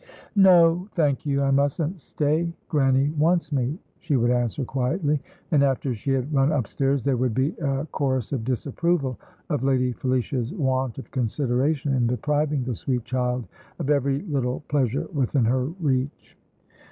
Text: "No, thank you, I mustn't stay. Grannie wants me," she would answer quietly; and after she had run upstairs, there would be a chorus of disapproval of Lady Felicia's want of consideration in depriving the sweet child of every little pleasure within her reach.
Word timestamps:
"No, 0.35 0.87
thank 0.93 1.27
you, 1.27 1.43
I 1.43 1.51
mustn't 1.51 1.99
stay. 1.99 2.51
Grannie 2.69 3.11
wants 3.11 3.51
me," 3.51 3.77
she 3.99 4.15
would 4.17 4.31
answer 4.31 4.65
quietly; 4.65 5.21
and 5.51 5.61
after 5.63 5.93
she 5.93 6.09
had 6.09 6.33
run 6.33 6.51
upstairs, 6.51 7.03
there 7.03 7.17
would 7.17 7.35
be 7.35 7.51
a 7.61 7.85
chorus 7.91 8.31
of 8.31 8.43
disapproval 8.43 9.19
of 9.51 9.61
Lady 9.61 9.91
Felicia's 9.91 10.55
want 10.55 10.97
of 10.97 11.11
consideration 11.11 11.93
in 11.93 12.07
depriving 12.07 12.63
the 12.63 12.73
sweet 12.73 13.03
child 13.05 13.45
of 13.77 13.91
every 13.91 14.23
little 14.23 14.63
pleasure 14.69 15.05
within 15.13 15.45
her 15.45 15.65
reach. 15.79 16.35